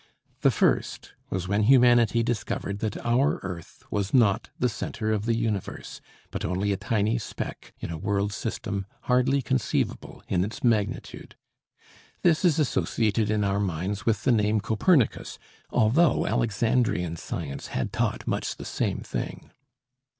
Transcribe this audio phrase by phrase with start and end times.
[0.39, 5.35] The first was when humanity discovered that our earth was not the center of the
[5.35, 11.35] universe, but only a tiny speck in a world system hardly conceivable in its magnitude.
[12.23, 15.37] This is associated in our minds with the name "Copernicus,"
[15.69, 19.51] although Alexandrian science had taught much the same thing.